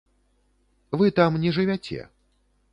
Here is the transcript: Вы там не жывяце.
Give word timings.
Вы 1.01 1.11
там 1.19 1.39
не 1.45 1.53
жывяце. 1.61 1.99